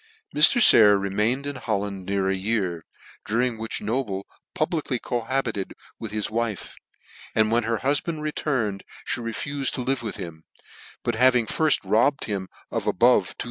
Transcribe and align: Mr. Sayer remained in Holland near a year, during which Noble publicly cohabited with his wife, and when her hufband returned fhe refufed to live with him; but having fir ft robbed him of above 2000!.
Mr. 0.35 0.59
Sayer 0.59 0.97
remained 0.97 1.45
in 1.45 1.57
Holland 1.57 2.07
near 2.07 2.27
a 2.27 2.33
year, 2.35 2.83
during 3.23 3.59
which 3.59 3.81
Noble 3.83 4.25
publicly 4.55 4.97
cohabited 4.97 5.73
with 5.99 6.09
his 6.11 6.27
wife, 6.31 6.73
and 7.35 7.51
when 7.51 7.65
her 7.65 7.81
hufband 7.83 8.19
returned 8.23 8.83
fhe 9.07 9.21
refufed 9.23 9.73
to 9.73 9.81
live 9.81 10.01
with 10.01 10.15
him; 10.15 10.43
but 11.03 11.13
having 11.17 11.45
fir 11.45 11.69
ft 11.69 11.81
robbed 11.83 12.23
him 12.25 12.47
of 12.71 12.87
above 12.87 13.37
2000!. 13.37 13.37